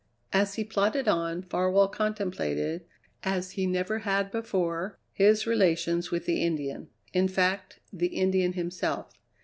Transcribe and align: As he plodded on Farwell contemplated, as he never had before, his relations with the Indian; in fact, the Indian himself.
As 0.33 0.55
he 0.55 0.63
plodded 0.63 1.07
on 1.07 1.43
Farwell 1.43 1.87
contemplated, 1.87 2.85
as 3.21 3.51
he 3.51 3.67
never 3.67 3.99
had 3.99 4.31
before, 4.31 4.97
his 5.13 5.45
relations 5.45 6.09
with 6.09 6.25
the 6.25 6.41
Indian; 6.41 6.89
in 7.13 7.27
fact, 7.27 7.79
the 7.93 8.07
Indian 8.07 8.53
himself. 8.53 9.11